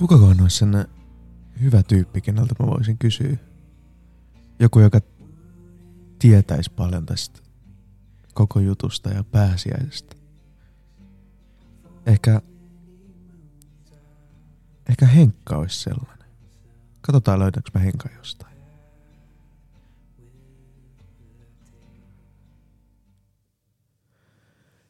[0.00, 0.88] Kukakohan olisi sen
[1.62, 3.36] hyvä tyyppi, keneltä mä voisin kysyä?
[4.58, 5.00] Joku, joka
[6.18, 7.40] tietäisi paljon tästä
[8.34, 10.16] koko jutusta ja pääsiäisestä.
[12.06, 12.40] Ehkä,
[14.88, 16.28] ehkä Henkka olisi sellainen.
[17.00, 18.56] Katsotaan löydänkö mä Henkan jostain.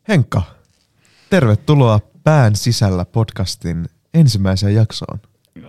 [0.09, 0.43] Henkka,
[1.31, 5.21] tervetuloa Pään sisällä podcastin ensimmäiseen jaksoon.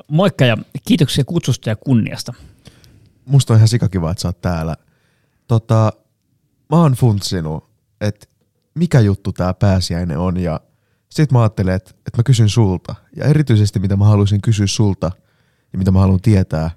[0.07, 2.33] Moikka ja kiitoksia kutsusta ja kunniasta.
[3.25, 4.75] Musta on ihan sikakiva, että sä oot täällä.
[5.47, 5.93] Tota,
[6.69, 7.69] mä oon funtsinut,
[8.01, 8.27] että
[8.73, 10.59] mikä juttu tää pääsiäinen on ja
[11.09, 12.95] sit mä ajattelen, että, että mä kysyn sulta.
[13.15, 15.11] Ja erityisesti mitä mä haluaisin kysyä sulta
[15.73, 16.71] ja mitä mä haluan tietää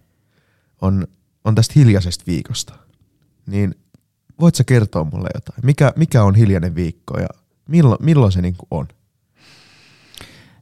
[0.81, 1.07] on,
[1.45, 2.75] on tästä hiljaisesta viikosta.
[3.47, 3.75] Niin
[4.41, 5.67] voit sä kertoa mulle jotain?
[5.67, 7.29] Mikä, mikä on hiljainen viikko ja
[7.69, 8.89] milloin, milloin se niinku on?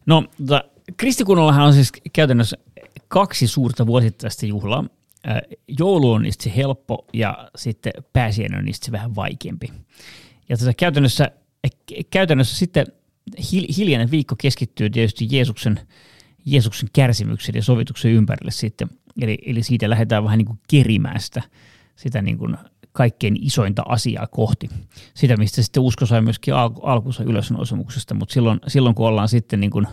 [0.07, 0.65] No, tota,
[0.97, 2.57] kristikunnallahan on siis käytännössä
[3.09, 4.85] kaksi suurta vuosittaista juhlaa.
[5.79, 9.73] Joulu on niistä helppo ja sitten pääsiäinen on niistä vähän vaikeampi.
[10.49, 11.31] Ja tota, käytännössä,
[12.11, 12.87] käytännössä sitten
[13.77, 15.81] hiljainen viikko keskittyy tietysti Jeesuksen,
[16.45, 18.89] Jeesuksen kärsimyksen ja sovituksen ympärille sitten.
[19.21, 21.43] Eli, eli siitä lähdetään vähän niin kuin kerimään sitä,
[21.97, 22.57] sitä niin kuin
[22.93, 24.69] kaikkein isointa asiaa kohti.
[25.15, 29.71] Sitä, mistä sitten usko sai myöskin alkunsa ylösnousemuksesta, mutta silloin, silloin kun ollaan sitten niin
[29.71, 29.87] kuin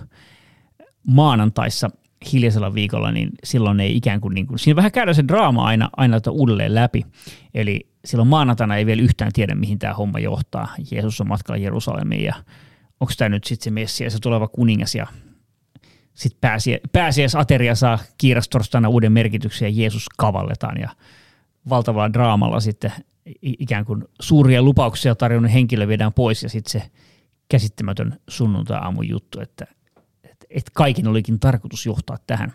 [1.08, 1.89] maanantaissa
[2.31, 5.89] hiljaisella viikolla, niin silloin ei ikään kuin, niin kuin siinä vähän käydään se draama aina,
[5.97, 7.06] aina uudelleen läpi.
[7.53, 10.67] Eli silloin maanantaina ei vielä yhtään tiedä, mihin tämä homma johtaa.
[10.91, 12.35] Jeesus on matkalla Jerusalemiin ja
[13.00, 15.07] onko tämä nyt sitten se Messia, se tuleva kuningas ja
[16.13, 20.90] sitten pääsiä, pääsiäisateria saa kiirastorstaina uuden merkityksen ja Jeesus kavalletaan ja
[21.69, 22.91] valtavalla draamalla sitten
[23.41, 26.91] ikään kuin suuria lupauksia tarjonnut henkilö viedään pois ja sitten se
[27.50, 29.66] käsittämätön sunnuntai-aamun juttu, että,
[30.49, 32.53] että, kaikin olikin tarkoitus johtaa tähän.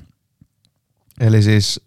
[1.21, 1.81] Eli siis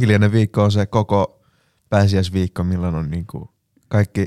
[0.00, 1.42] hiljainen viikko on se koko
[1.88, 3.48] pääsiäisviikko, milloin on niin kuin
[3.88, 4.26] kaikki,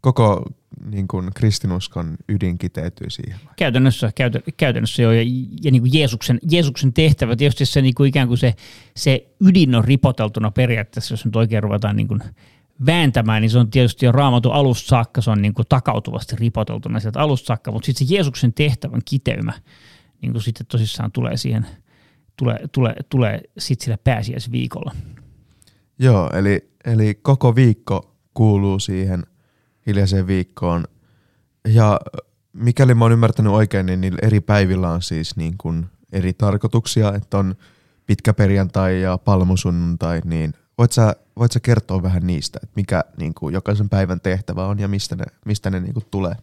[0.00, 0.44] koko
[0.84, 3.40] niin kuin kristinuskon ydin kiteytyy siihen?
[3.56, 5.22] Käytännössä, käytä, käytännössä joo, ja,
[5.62, 8.54] ja niin kuin Jeesuksen, Jeesuksen tehtävä, tietysti se niin kuin ikään kuin se,
[8.96, 12.20] se ydin on ripoteltuna periaatteessa, jos nyt oikein ruvetaan niin kuin
[12.86, 17.00] vääntämään, niin se on tietysti jo raamattu alusta saakka, se on niin kuin takautuvasti ripoteltuna
[17.00, 19.52] sieltä alusta saakka, mutta sitten se Jeesuksen tehtävän kiteymä
[20.22, 21.66] niin kuin sitten tosissaan tulee siihen,
[22.36, 24.94] tulee, tulee, tulee sitten sillä pääsiäisviikolla.
[25.98, 29.22] Joo, eli, eli koko viikko kuuluu siihen
[29.86, 30.84] hiljaiseen viikkoon.
[31.68, 32.00] Ja
[32.52, 37.14] mikäli mä oon ymmärtänyt oikein, niin niillä eri päivillä on siis niin kuin eri tarkoituksia,
[37.14, 37.54] että on
[38.06, 43.34] pitkä perjantai ja palmusunnuntai, niin voit sä, voit sä kertoa vähän niistä, että mikä niin
[43.34, 46.34] kuin jokaisen päivän tehtävä on ja mistä ne, mistä ne niin kuin tulee?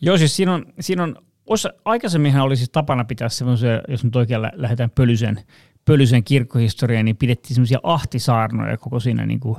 [0.00, 1.16] Joo, siis siinä on, siinä on
[1.46, 5.40] osa, aikaisemminhan oli siis tapana pitää semmoisia, jos nyt oikein lähdetään pölysen,
[5.84, 9.56] pölysen kirkkohistoriaan, niin pidettiin semmoisia ahtisaarnoja koko siinä niin kuin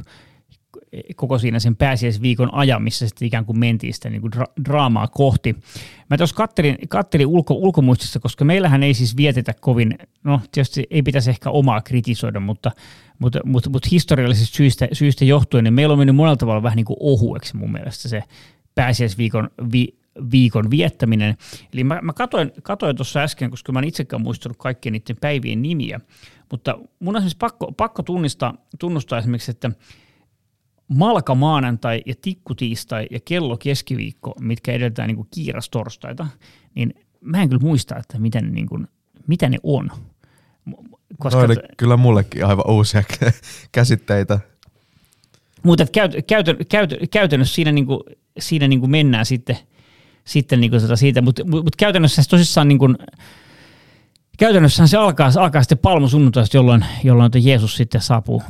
[1.15, 5.07] koko siinä sen pääsiäisviikon ajan, missä sitten ikään kuin mentiin sitä niin kuin dra- draamaa
[5.07, 5.55] kohti.
[6.09, 11.01] Mä tuossa kattelin, kattelin ulko, ulkomuistista, koska meillähän ei siis vietetä kovin, no tietysti ei
[11.01, 12.71] pitäisi ehkä omaa kritisoida, mutta,
[13.19, 16.85] mutta, mutta, mutta historiallisista syistä, syistä johtuen, niin meillä on mennyt monella tavalla vähän niin
[16.85, 18.23] kuin ohueksi mun mielestä se
[18.75, 20.00] pääsiäisviikon vi,
[20.31, 21.37] viikon viettäminen.
[21.73, 25.61] Eli mä, mä katoin, katoin tuossa äsken, koska mä en itsekään muistanut kaikkien niiden päivien
[25.61, 25.99] nimiä,
[26.51, 29.71] mutta mun on esimerkiksi pakko, pakko tunnistaa, tunnustaa esimerkiksi, että
[30.87, 36.27] malka maanantai ja tikku tiistai ja kello keskiviikko, mitkä edeltää niin kiirastorstaita,
[36.75, 38.87] niin mä en kyllä muista, että miten ne, niin kuin,
[39.27, 39.91] mitä ne on.
[41.17, 43.03] Koska no, oli kyllä mullekin aivan uusia
[43.71, 44.39] käsitteitä.
[45.63, 47.99] Mutta käyt, käyt, käyt, käytännössä siinä, niin kuin,
[48.39, 49.57] siinä niin kuin mennään sitten,
[50.25, 52.97] sitten niin kuin tota siitä, mutta mut käytännössä tosissaan niin kuin,
[54.37, 58.43] käytännössähän se alkaa, alkaa sitten palmusunnuntaista, jolloin, jolloin Jeesus sitten saapuu,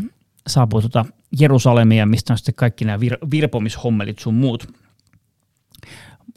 [0.47, 1.05] saapui tuota
[1.39, 4.67] Jerusalemia, mistä on sitten kaikki nämä vir- virpomishommelit sun muut.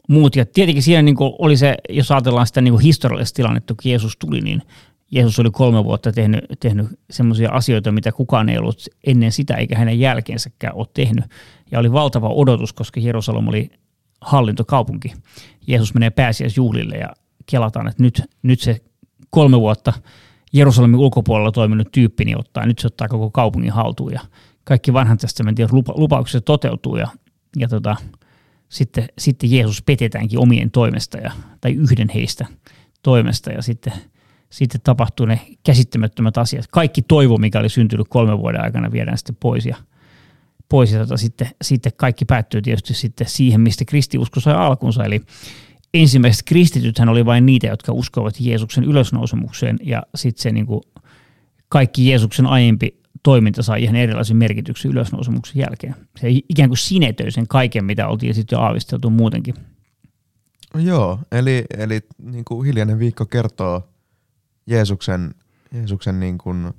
[0.09, 0.35] muut.
[0.35, 4.41] Ja tietenkin siinä niin oli se, jos ajatellaan sitä niin historiallista tilannetta, kun Jeesus tuli,
[4.41, 4.61] niin
[5.11, 9.77] Jeesus oli kolme vuotta tehnyt, tehnyt sellaisia asioita, mitä kukaan ei ollut ennen sitä eikä
[9.77, 11.25] hänen jälkeensäkään ole tehnyt.
[11.71, 13.71] Ja oli valtava odotus, koska Jerusalem oli
[14.25, 15.13] hallintokaupunki.
[15.67, 17.09] Jeesus menee pääsiäisjuhlille ja
[17.45, 18.81] kelataan, että nyt, nyt se
[19.29, 19.93] kolme vuotta–
[20.55, 24.21] Jerusalemin ulkopuolella toiminut tyyppi, niin ottaa, nyt se ottaa koko kaupungin haltuun ja
[24.63, 27.07] kaikki vanhan testamentin lupa, lupaukset toteutuu ja,
[27.57, 27.95] ja tota,
[28.69, 31.31] sitten, sitten Jeesus petetäänkin omien toimesta ja,
[31.61, 32.45] tai yhden heistä
[33.03, 33.93] toimesta ja sitten,
[34.49, 36.67] sitten tapahtuu ne käsittämättömät asiat.
[36.71, 39.75] Kaikki toivo, mikä oli syntynyt kolmen vuoden aikana, viedään sitten pois ja,
[40.69, 45.21] pois ja tota, sitten, sitten kaikki päättyy tietysti sitten siihen, mistä kristiusko sai alkunsa, eli
[45.93, 50.81] ensimmäiset kristitythän oli vain niitä, jotka uskovat Jeesuksen ylösnousemukseen ja sitten se niin kuin
[51.69, 55.95] kaikki Jeesuksen aiempi toiminta sai ihan erilaisen merkityksen ylösnousemuksen jälkeen.
[56.21, 59.55] Se ikään kuin sinetöi sen kaiken, mitä oltiin sitten jo aavisteltu muutenkin.
[60.75, 63.89] Joo, eli, eli niin kuin hiljainen viikko kertoo
[64.67, 65.35] Jeesuksen,
[65.73, 66.73] Jeesuksen niin kuin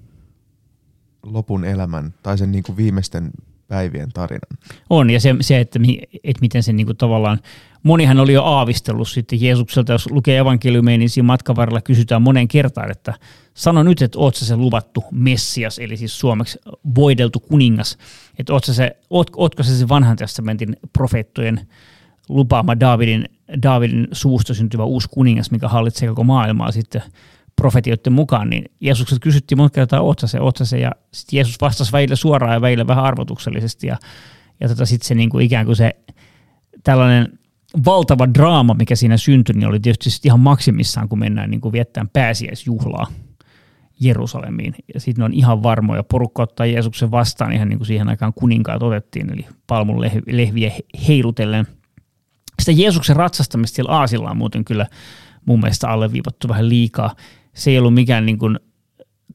[1.22, 3.30] lopun elämän tai sen niin kuin viimeisten
[3.68, 4.58] päivien tarinan.
[4.90, 5.78] On, ja se, se että,
[6.24, 7.40] että miten se niin kuin tavallaan,
[7.82, 12.48] monihan oli jo aavistellut sitten Jeesukselta, jos lukee evankeliumia, niin siinä matkan varrella kysytään monen
[12.48, 13.14] kertaan, että
[13.54, 16.58] sano nyt, että oot se luvattu Messias, eli siis suomeksi
[16.94, 17.98] voideltu kuningas,
[18.38, 21.60] että oot se, oot, ootko se se vanhan testamentin profeettojen
[22.28, 23.24] lupaama Davidin,
[23.62, 27.02] Davidin suusta syntyvä uusi kuningas, mikä hallitsee koko maailmaa sitten
[27.56, 31.92] profetioiden mukaan, niin Jeesukset kysyttiin monta kertaa, ootsa se, ootsa se, ja sitten Jeesus vastasi
[31.92, 33.96] välillä suoraan ja välillä vähän arvotuksellisesti, ja,
[34.60, 35.96] ja tota, sitten se niin kuin ikään kuin se
[36.84, 37.38] tällainen
[37.84, 42.10] valtava draama, mikä siinä syntyi, niin oli tietysti ihan maksimissaan, kun mennään niin kuin viettämään
[42.12, 43.06] pääsiäisjuhlaa
[44.00, 44.74] Jerusalemiin.
[44.94, 48.82] Ja sitten on ihan varmoja, porukka ottaa Jeesuksen vastaan ihan niin kuin siihen aikaan kuninkaat
[48.82, 50.72] otettiin, eli palmun lehviä
[51.08, 51.66] heilutellen.
[52.60, 54.86] Sitä Jeesuksen ratsastamista siellä Aasilla on muuten kyllä
[55.44, 57.14] mun mielestä alleviivattu vähän liikaa
[57.56, 58.58] se ei ollut mikään niin kuin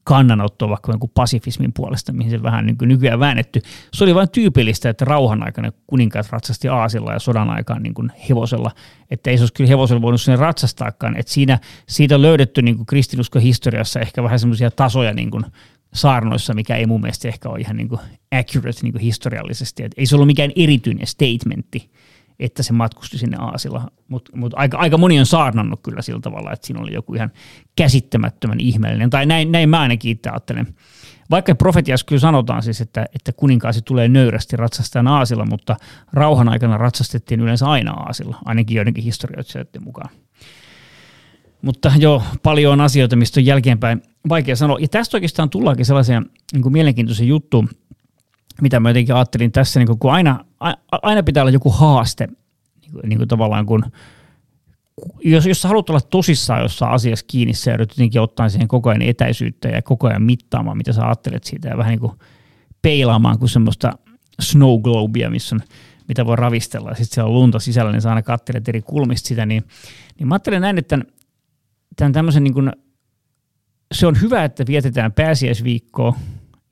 [0.03, 3.61] kannanotto vaikka jonkun pasifismin puolesta, mihin se vähän niin kuin nykyään väännetty.
[3.93, 8.11] Se oli vain tyypillistä, että rauhan aikana kuninkaat ratsasti aasilla ja sodan aikaan niin kuin
[8.29, 8.71] hevosella,
[9.11, 11.17] että ei se olisi kyllä hevosella voinut sinne ratsastaakaan.
[11.17, 15.45] Että siinä, siitä on löydetty niin kuin kristinuskon historiassa ehkä vähän semmoisia tasoja niin kuin
[15.93, 18.01] saarnoissa, mikä ei mun mielestä ehkä ole ihan niin kuin
[18.39, 19.83] accurate niin kuin historiallisesti.
[19.83, 21.89] Et ei se ollut mikään erityinen statementti
[22.41, 23.91] että se matkusti sinne Aasilla.
[24.07, 27.31] Mutta mut aika, aika moni on saarnannut kyllä sillä tavalla, että siinä oli joku ihan
[27.75, 30.75] käsittämättömän ihmeellinen, tai näin, näin mä ainakin itse ajattelen.
[31.29, 35.75] Vaikka profetiassa kyllä sanotaan siis, että, että kuninkaasi tulee nöyrästi ratsastajan Aasilla, mutta
[36.13, 40.09] rauhan aikana ratsastettiin yleensä aina Aasilla, ainakin joidenkin historioitsijoiden mukaan.
[41.61, 44.79] Mutta joo, paljon on asioita, mistä on jälkeenpäin vaikea sanoa.
[44.79, 47.69] Ja tästä oikeastaan tullaankin sellaiseen niin kuin mielenkiintoisen juttuun,
[48.61, 50.45] mitä mä jotenkin ajattelin tässä, niin kun aina,
[50.91, 52.27] aina pitää olla joku haaste,
[52.81, 53.83] niin kuin, niin kuin tavallaan kun,
[55.23, 58.89] jos, jos sä haluat olla tosissaan jossain asiassa kiinni, sä joudut jotenkin ottaa siihen koko
[58.89, 62.13] ajan etäisyyttä ja koko ajan mittaamaan, mitä sä ajattelet siitä ja vähän niin kuin
[62.81, 63.91] peilaamaan kuin semmoista
[64.41, 65.61] snow globea, missä on,
[66.07, 66.89] mitä voi ravistella.
[66.89, 69.63] Ja sitten siellä on lunta sisällä, niin sä aina katselet eri kulmista sitä, niin,
[70.19, 70.99] niin mä ajattelen näin, että
[71.95, 72.71] tämän, tämän niin kuin,
[73.91, 76.15] se on hyvä, että vietetään pääsiäisviikkoa,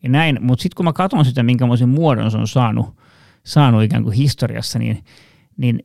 [0.04, 2.96] ja näin, mutta sitten kun mä katson sitä, minkälaisen muodon se on saanut,
[3.44, 5.04] saanut ikään kuin historiassa, niin,
[5.58, 5.84] niin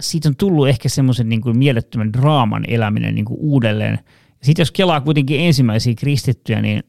[0.00, 3.98] siitä on tullut ehkä semmoisen niin kuin mielettömän draaman eläminen niin kuin uudelleen.
[4.42, 6.82] Sitten jos kelaa kuitenkin ensimmäisiä kristittyjä, niin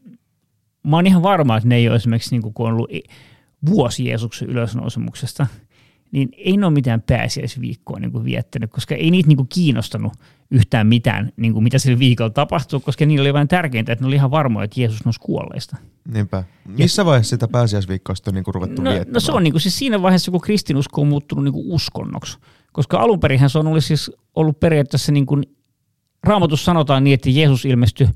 [0.84, 2.90] mä oon ihan varma, että ne ei ole esimerkiksi, niin kuin, kun on ollut
[3.66, 5.48] vuosi Jeesuksen ylösnousemuksesta,
[6.12, 10.14] niin ei ne ole mitään pääsiäisviikkoa niin kuin viettänyt, koska ei niitä niin kuin kiinnostanut
[10.52, 14.08] yhtään mitään, niin kuin mitä sillä viikolla tapahtuu, koska niillä oli vain tärkeintä, että ne
[14.08, 15.78] oli ihan varmoja, että Jeesus nousi kuolleista.
[16.14, 16.44] Niinpä.
[16.68, 19.14] Missä ja, vaiheessa sitä pääsiäisviikkoa on niin kuin ruvettu no, viettämään?
[19.14, 22.38] No se on niin kuin, siis siinä vaiheessa, kun kristinusko on muuttunut niin kuin uskonnoksi.
[22.72, 25.44] Koska alun perin se on ollut, siis ollut periaatteessa niin kuin,
[26.24, 28.08] raamatus sanotaan niin, että Jeesus ilmestyi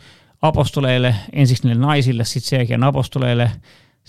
[0.41, 3.51] apostoleille, ensiksi niille naisille, sitten sen jälkeen apostoleille.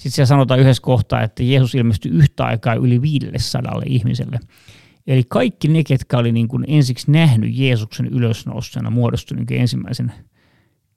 [0.01, 4.41] Sitten siellä sanotaan yhdessä kohtaa, että Jeesus ilmestyi yhtä aikaa yli 500 ihmiselle.
[5.07, 10.13] Eli kaikki ne, ketkä oli niin kuin ensiksi nähnyt Jeesuksen ylösnoustena, muodostui niin ensimmäisen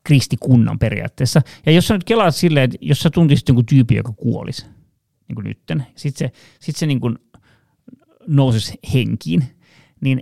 [0.03, 1.41] kristikunnan periaatteessa.
[1.65, 4.65] Ja jos sä nyt kelaat silleen, että jos sä tuntisit jonkun tyypin, joka kuolisi,
[5.27, 7.17] niin kuin nytten, sitten se, sit se niin kuin
[8.27, 9.43] nousisi henkiin,
[10.01, 10.21] niin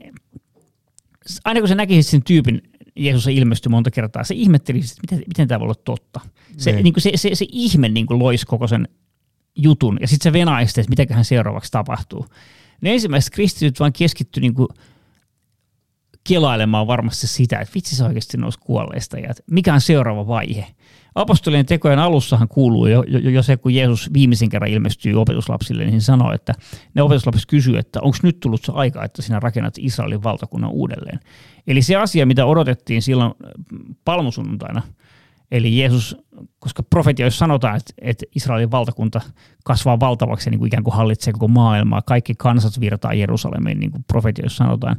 [1.45, 2.61] aina kun sä näkisit sen tyypin,
[3.03, 6.19] Jeesus ilmestyi monta kertaa, se ihmettelisi, että miten, miten tämä voi olla totta.
[6.57, 6.83] Se, niin.
[6.83, 8.87] Niin kuin se, se, se ihme niin kuin loisi koko sen
[9.55, 12.25] jutun, ja sitten se venaisi, että mitäköhän seuraavaksi tapahtuu.
[12.81, 14.67] Ne ensimmäiset kristityt vaan keskittyi niin kuin
[16.23, 20.67] kelailemaan varmasti sitä, että vitsi se oikeasti nousi kuolleista ja että mikä on seuraava vaihe.
[21.15, 26.01] Apostolien tekojen alussahan kuuluu jo, jo, jo se, kun Jeesus viimeisen kerran ilmestyy opetuslapsille, niin
[26.01, 26.53] sanoo, että
[26.93, 31.19] ne opetuslapset kysyy, että onko nyt tullut se aika, että sinä rakennat Israelin valtakunnan uudelleen.
[31.67, 33.33] Eli se asia, mitä odotettiin silloin
[34.05, 34.81] palmusunnuntaina,
[35.51, 36.17] eli Jeesus,
[36.59, 39.21] koska profetioissa sanotaan, että, että Israelin valtakunta
[39.63, 43.91] kasvaa valtavaksi ja niin kuin ikään kuin hallitsee koko maailmaa, kaikki kansat virtaa Jerusalemiin, niin
[43.91, 44.95] kuin profetioissa sanotaan,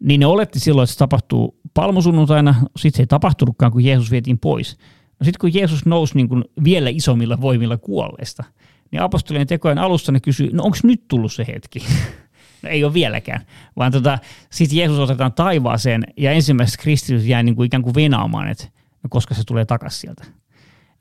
[0.00, 4.38] niin ne oletti silloin, että se tapahtuu palmusunnuntaina, sitten se ei tapahtunutkaan, kun Jeesus vietiin
[4.38, 4.76] pois.
[5.20, 8.44] No sitten kun Jeesus nousi niin kuin vielä isommilla voimilla kuolleesta,
[8.90, 11.78] niin apostolien tekojen alussa ne kysyi, no onko nyt tullut se hetki?
[12.62, 13.40] no ei ole vieläkään,
[13.76, 14.18] vaan tota,
[14.50, 18.64] sitten Jeesus otetaan taivaaseen ja ensimmäiset kristityt jää niin kuin ikään kuin venaamaan, että
[19.02, 20.24] no koska se tulee takaisin sieltä.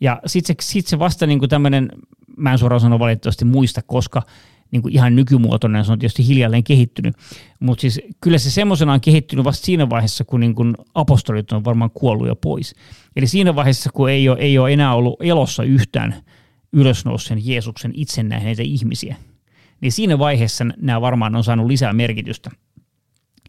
[0.02, 1.90] Ja sitten se, sit se vasta niin kuin tämmöinen,
[2.38, 4.22] mä en suoraan sano valitettavasti muista, koska
[4.72, 7.16] niin kuin ihan nykymuotoinen, se on tietysti hiljalleen kehittynyt.
[7.60, 11.66] Mutta siis kyllä se semmoisena on kehittynyt vasta siinä vaiheessa, kun niin kuin apostolit on
[11.66, 12.76] varmaan kuollut jo pois.
[13.16, 16.16] Eli siinä vaiheessa, kun ei ole, ei ole enää ollut elossa yhtään
[16.74, 19.16] ylösnousseen Jeesuksen itse nähneitä ihmisiä,
[19.82, 22.52] niin siinä vaiheessa nämä varmaan on saanut lisää merkitystä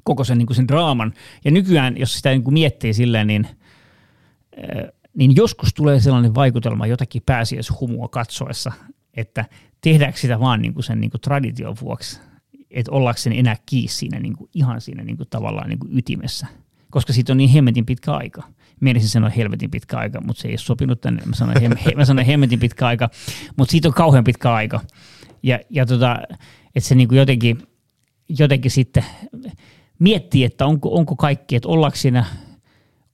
[0.03, 1.13] koko sen, niin kuin sen draaman.
[1.45, 3.47] Ja nykyään, jos sitä niin kuin miettii silleen, niin,
[5.15, 8.73] niin joskus tulee sellainen vaikutelma jotakin pääsiäishumua katsoessa,
[9.15, 9.45] että
[9.81, 12.21] tehdäänkö sitä vaan niin kuin sen niin kuin tradition vuoksi,
[12.71, 16.47] että ollakseen enää kiinni siinä niin kuin, ihan siinä niin kuin, tavallaan niin kuin ytimessä,
[16.91, 18.43] koska siitä on niin hemmetin pitkä aika.
[18.81, 21.23] Mielisin sanoa helvetin pitkä aika, mutta se ei ole sopinut tänne.
[21.27, 23.11] Mä sanoin, hem, he, mä sanoin hemmetin pitkä aika,
[23.57, 24.81] mutta siitä on kauhean pitkä aika.
[25.43, 26.19] Ja, ja tota,
[26.75, 27.63] että se niin kuin jotenkin,
[28.29, 29.05] jotenkin sitten
[29.99, 32.25] miettii, että onko, onko kaikki, että ollaanko siinä,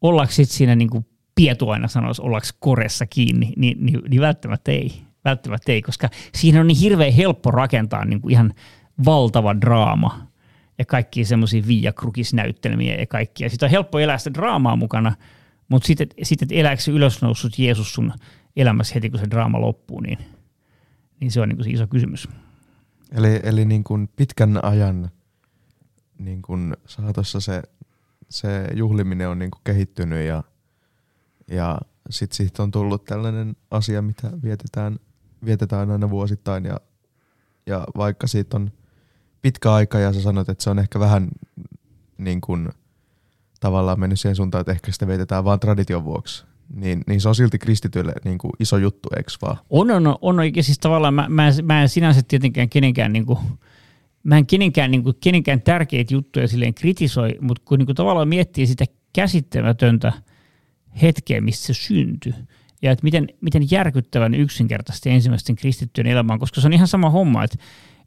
[0.00, 5.05] ollaanko siinä niin kuin Pietu aina sanoisi, ollaanko koressa kiinni, niin, niin, niin välttämättä ei
[5.26, 8.54] välttämättä ei, koska siinä on niin hirveän helppo rakentaa niin kuin ihan
[9.04, 10.26] valtava draama
[10.78, 13.50] ja kaikki semmoisia viiakrukisnäyttelmiä ja kaikkia.
[13.50, 15.12] Sitten on helppo elää sitä draamaa mukana,
[15.68, 18.12] mutta sitten, sitten että elääkö se ylösnoussut Jeesus sun
[18.56, 20.18] elämässä heti, kun se draama loppuu, niin,
[21.20, 22.28] niin se on niin kuin se iso kysymys.
[23.12, 25.10] Eli, eli niin kuin pitkän ajan
[26.18, 27.62] niin kuin saatossa se,
[28.28, 30.42] se juhliminen on niin kuin kehittynyt ja,
[31.48, 31.78] ja
[32.10, 34.98] sitten siitä on tullut tällainen asia, mitä vietetään
[35.46, 36.80] vietetään aina vuosittain ja,
[37.66, 38.70] ja vaikka siitä on
[39.42, 41.28] pitkä aika ja sä sanot, että se on ehkä vähän
[42.18, 42.68] niin kuin
[43.60, 47.34] tavallaan mennyt siihen suuntaan, että ehkä sitä vietetään vaan tradition vuoksi, niin, niin se on
[47.34, 49.56] silti kristityille niin kuin iso juttu, eikö vaan?
[49.70, 53.38] On, on, on, on siis tavallaan mä, mä, mä en sinänsä tietenkään kenenkään niin kuin,
[54.22, 58.28] mä en kenenkään, niin kuin, kenenkään tärkeitä juttuja silleen kritisoi, mutta kun niin kuin tavallaan
[58.28, 60.12] miettii sitä käsittämätöntä
[61.02, 62.34] hetkeä, missä se syntyi,
[62.82, 67.44] ja että miten, miten järkyttävän yksinkertaisesti ensimmäisten kristittyjen elämään, koska se on ihan sama homma,
[67.44, 67.58] että,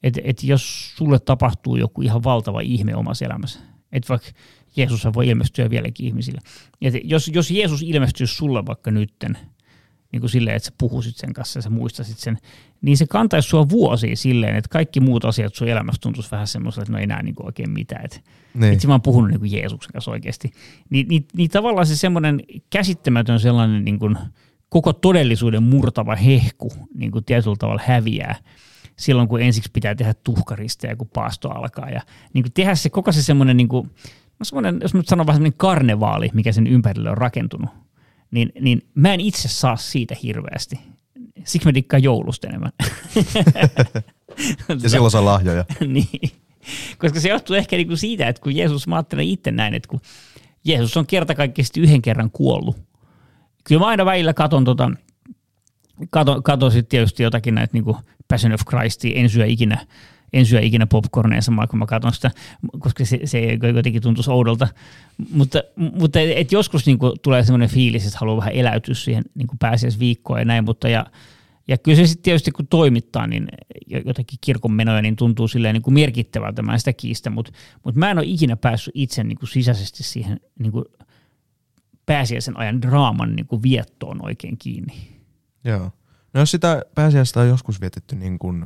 [0.04, 3.60] että, että jos sulle tapahtuu joku ihan valtava ihme omassa elämässä,
[3.92, 4.30] että vaikka
[4.76, 6.42] Jeesus voi ilmestyä vieläkin ihmisille.
[6.82, 9.38] Että jos, jos Jeesus ilmestyisi sulle vaikka nytten,
[10.12, 12.38] niin kuin silleen, että sä puhuisit sen kanssa ja sä muistasit sen,
[12.82, 16.84] niin se kantaisi sua vuosia silleen, että kaikki muut asiat sun elämässä tuntuisi vähän semmoisella,
[16.84, 18.06] että no ei näe niin oikein mitään.
[18.06, 18.20] Että,
[18.54, 18.74] niin.
[18.74, 20.52] että mä oon puhunut niin kuin Jeesuksen kanssa oikeasti.
[20.90, 24.18] Niin, niin, niin tavallaan se semmoinen käsittämätön sellainen niin kuin,
[24.70, 28.36] koko todellisuuden murtava hehku niin kuin tietyllä tavalla häviää
[29.00, 31.90] silloin, kun ensiksi pitää tehdä tuhkaristeja, kun paasto alkaa.
[31.90, 32.02] Ja
[32.34, 33.90] niin kuin tehdä se koko se semmoinen, niin kuin,
[34.40, 37.70] no semmoinen, jos nyt sanon vähän semmoinen karnevaali, mikä sen ympärille on rakentunut,
[38.32, 40.80] niin, niin mä en itse saa siitä hirveästi.
[41.44, 42.72] Siksi mä dikkaan joulusta enemmän.
[44.84, 45.66] ja silloin saa lahjoja.
[45.88, 46.32] niin.
[46.98, 50.02] Koska se johtuu ehkä niinku siitä, että kun Jeesus, mä ajattelen itse näin, että kun
[50.66, 52.78] Jeesus on kertakaikkisesti yhden kerran kuollut,
[53.70, 54.92] kyllä mä aina välillä katon tota,
[56.10, 57.96] kato, kato sitten tietysti jotakin näitä niin
[58.28, 59.86] Passion of Christia, en syö ikinä,
[60.34, 62.32] en syö ikinä popcornia samalla kun mä katson sitä,
[62.80, 64.68] koska se, se jotenkin tuntuisi oudolta.
[65.32, 70.00] Mutta, mutta et joskus niin kuin, tulee sellainen fiilis, että haluaa vähän eläytyä siihen niin
[70.00, 71.06] viikkoon ja näin, mutta ja,
[71.68, 73.48] ja kyllä se sitten tietysti kun toimittaa, niin
[74.06, 77.52] jotakin kirkon menoja, niin tuntuu silleen niin kuin merkittävältä, mä en sitä kiistä, mutta,
[77.84, 80.86] mutta mä en ole ikinä päässyt itse niin kuin sisäisesti siihen niin kuin
[82.10, 84.94] pääsiäisen ajan draaman niin kuin viettoon oikein kiinni.
[85.64, 85.92] Joo.
[86.34, 88.66] No jos sitä pääsiäistä on joskus vietetty niin kuin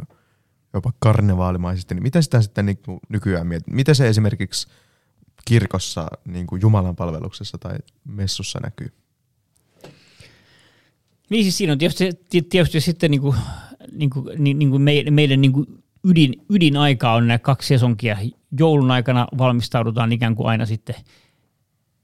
[0.73, 3.67] jopa karnevaalimaisesti, niin miten sitä sitten niin kuin nykyään mietit?
[3.67, 4.67] Miten se esimerkiksi
[5.45, 8.93] kirkossa niin kuin Jumalan palveluksessa tai messussa näkyy?
[11.29, 12.11] Niin siis siinä on tietysti,
[12.49, 13.35] tietysti sitten niin kuin,
[13.91, 14.81] niin kuin, niin, kuin
[15.11, 18.17] meidän niin kuin ydin, ydinaika on nämä kaksi sesonkia.
[18.59, 20.95] Joulun aikana valmistaudutaan ikään kuin aina sitten–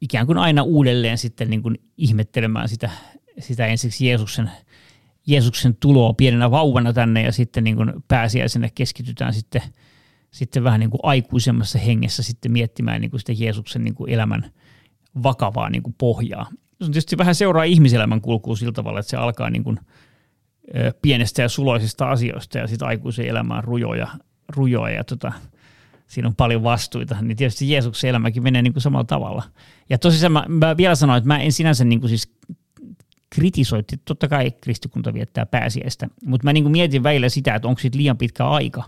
[0.01, 2.89] ikään kuin aina uudelleen sitten niin kuin ihmettelemään sitä,
[3.39, 4.51] sitä ensiksi Jeesuksen,
[5.27, 9.61] Jeesuksen tuloa pienenä vauvana tänne ja sitten niin kuin pääsiäisenä keskitytään sitten,
[10.31, 14.51] sitten vähän niin kuin aikuisemmassa hengessä sitten miettimään niin kuin sitä Jeesuksen niin kuin elämän
[15.23, 16.49] vakavaa niin kuin pohjaa.
[16.51, 19.79] Se on tietysti vähän seuraa ihmiselämän kulkuu sillä tavalla, että se alkaa niin kuin
[21.01, 24.07] pienestä ja suloisista asioista ja sitten aikuisen elämään rujoja,
[24.55, 25.31] rujoja ja tota,
[26.09, 29.43] siinä on paljon vastuita, niin tietysti Jeesuksen elämäkin menee niin kuin samalla tavalla.
[29.89, 32.31] Ja tosissaan mä, mä vielä sanoin, että mä en sinänsä niin kuin siis
[33.29, 37.67] kritisoi, että totta kai kristikunta viettää pääsiäistä, mutta mä niin kuin mietin välillä sitä, että
[37.67, 38.83] onko siitä liian pitkä aika,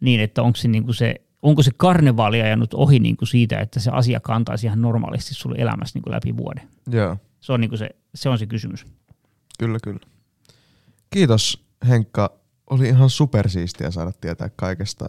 [0.00, 3.58] niin että onko se, niin kuin se, onko se karnevaali ajanut ohi niin kuin siitä,
[3.58, 6.68] että se asia kantaisi ihan normaalisti sulle elämässä niin kuin läpi vuoden.
[6.90, 7.16] Joo.
[7.40, 8.86] Se on, niin kuin se, se on se kysymys.
[9.58, 10.00] Kyllä, kyllä.
[11.10, 12.40] Kiitos Henkka.
[12.70, 15.06] Oli ihan supersiistiä saada tietää kaikesta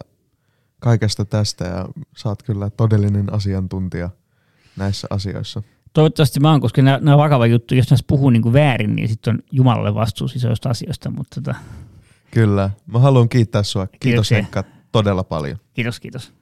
[0.82, 4.10] kaikesta tästä ja saat kyllä todellinen asiantuntija
[4.76, 5.62] näissä asioissa.
[5.92, 7.74] Toivottavasti mä oon, koska nämä, nämä on vakava juttu.
[7.74, 11.10] Jos näistä puhuu niin kuin väärin, niin sitten on Jumalalle vastuus isoista asioista.
[11.10, 11.58] Mutta tota,
[12.30, 12.70] Kyllä.
[12.86, 13.86] Mä haluan kiittää sua.
[13.86, 14.36] Kiitos Kiitoksia.
[14.36, 15.58] Henkka todella paljon.
[15.74, 16.32] Kiitos, kiitos.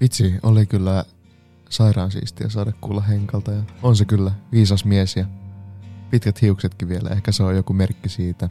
[0.00, 1.04] Vitsi, oli kyllä
[1.68, 5.24] sairaan siistiä saada kuulla Henkalta ja on se kyllä viisas mies ja
[6.10, 7.08] pitkät hiuksetkin vielä.
[7.08, 8.50] Ehkä se on joku merkki siitä.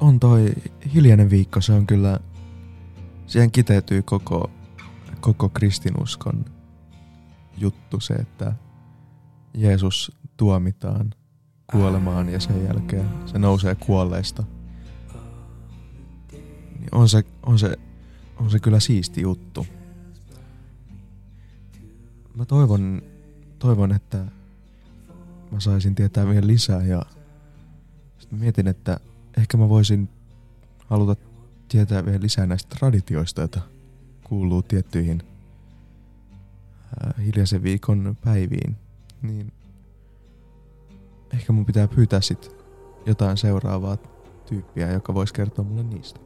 [0.00, 0.52] On toi
[0.94, 2.20] hiljainen viikko, se on kyllä,
[3.26, 4.50] siihen kiteytyy koko,
[5.20, 6.44] koko kristinuskon
[7.56, 8.52] juttu se, että
[9.54, 11.14] Jeesus tuomitaan
[11.70, 14.44] kuolemaan ja sen jälkeen se nousee kuolleista.
[16.78, 17.76] Niin on se, on se,
[18.36, 19.66] on se kyllä siisti juttu.
[22.34, 23.02] Mä toivon,
[23.58, 24.26] toivon, että
[25.50, 27.02] mä saisin tietää vielä lisää ja
[28.18, 29.00] sitten mietin, että
[29.40, 30.08] ehkä mä voisin
[30.86, 31.16] haluta
[31.68, 33.60] tietää vielä lisää näistä traditioista, joita
[34.24, 35.22] kuuluu tiettyihin
[37.18, 38.76] hiljaisen viikon päiviin.
[39.22, 39.52] Niin
[41.32, 42.56] ehkä mun pitää pyytää sit
[43.06, 43.96] jotain seuraavaa
[44.46, 46.20] tyyppiä, joka voisi kertoa mulle niistä.